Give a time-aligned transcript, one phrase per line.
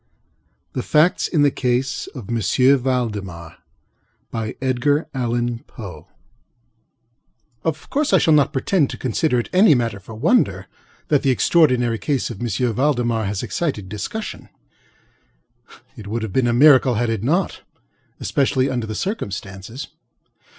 [0.73, 2.39] THE FACTS IN THE CASE OF M.
[2.79, 3.57] VALDEMAR
[7.63, 10.65] Of course I shall not pretend to consider it any matter for wonder,
[11.09, 12.47] that the extraordinary case of M.
[12.73, 14.49] Valdemar has excited discussion.
[15.95, 19.89] It would have been a miracle had it notŌĆöespecially under the circumstances.